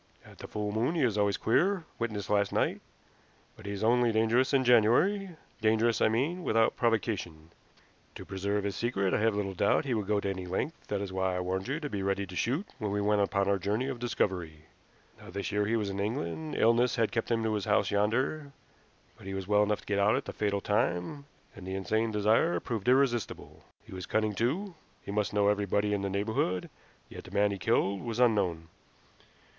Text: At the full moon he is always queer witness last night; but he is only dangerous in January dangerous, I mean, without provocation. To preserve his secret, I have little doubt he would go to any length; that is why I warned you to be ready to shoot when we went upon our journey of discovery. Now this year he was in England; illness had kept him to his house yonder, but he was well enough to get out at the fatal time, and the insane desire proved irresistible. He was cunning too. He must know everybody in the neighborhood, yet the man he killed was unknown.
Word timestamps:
At 0.25 0.39
the 0.39 0.47
full 0.47 0.71
moon 0.71 0.95
he 0.95 1.03
is 1.03 1.15
always 1.15 1.37
queer 1.37 1.85
witness 1.99 2.27
last 2.27 2.51
night; 2.51 2.81
but 3.55 3.67
he 3.67 3.71
is 3.71 3.83
only 3.83 4.11
dangerous 4.11 4.51
in 4.51 4.63
January 4.65 5.29
dangerous, 5.61 6.01
I 6.01 6.07
mean, 6.07 6.43
without 6.43 6.75
provocation. 6.75 7.51
To 8.15 8.25
preserve 8.25 8.63
his 8.63 8.75
secret, 8.75 9.13
I 9.13 9.19
have 9.19 9.35
little 9.35 9.53
doubt 9.53 9.85
he 9.85 9.93
would 9.93 10.07
go 10.07 10.19
to 10.19 10.27
any 10.27 10.47
length; 10.47 10.87
that 10.87 11.01
is 11.01 11.13
why 11.13 11.35
I 11.35 11.39
warned 11.39 11.67
you 11.67 11.79
to 11.79 11.87
be 11.87 12.01
ready 12.01 12.25
to 12.25 12.35
shoot 12.35 12.65
when 12.79 12.89
we 12.89 12.99
went 12.99 13.21
upon 13.21 13.47
our 13.47 13.59
journey 13.59 13.89
of 13.89 13.99
discovery. 13.99 14.65
Now 15.21 15.29
this 15.29 15.51
year 15.51 15.67
he 15.67 15.75
was 15.75 15.91
in 15.91 15.99
England; 15.99 16.55
illness 16.55 16.95
had 16.95 17.11
kept 17.11 17.29
him 17.29 17.43
to 17.43 17.53
his 17.53 17.65
house 17.65 17.91
yonder, 17.91 18.53
but 19.19 19.27
he 19.27 19.35
was 19.35 19.47
well 19.47 19.61
enough 19.61 19.81
to 19.81 19.85
get 19.85 19.99
out 19.99 20.15
at 20.15 20.25
the 20.25 20.33
fatal 20.33 20.61
time, 20.61 21.25
and 21.55 21.67
the 21.67 21.75
insane 21.75 22.09
desire 22.09 22.59
proved 22.59 22.87
irresistible. 22.87 23.65
He 23.83 23.93
was 23.93 24.07
cunning 24.07 24.33
too. 24.33 24.73
He 25.03 25.11
must 25.11 25.31
know 25.31 25.47
everybody 25.49 25.93
in 25.93 26.01
the 26.01 26.09
neighborhood, 26.09 26.71
yet 27.07 27.25
the 27.25 27.29
man 27.29 27.51
he 27.51 27.59
killed 27.59 28.01
was 28.01 28.19
unknown. 28.19 28.69